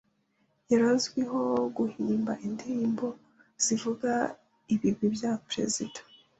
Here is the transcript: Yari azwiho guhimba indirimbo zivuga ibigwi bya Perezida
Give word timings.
Yari 0.69 0.85
azwiho 0.93 1.41
guhimba 1.77 2.31
indirimbo 2.45 3.05
zivuga 3.63 4.11
ibigwi 4.73 5.05
bya 5.15 5.31
Perezida 5.47 5.99